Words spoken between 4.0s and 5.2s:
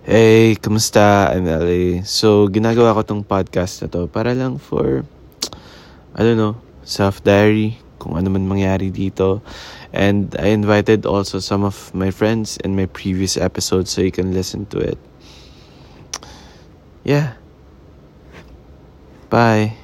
para lang for,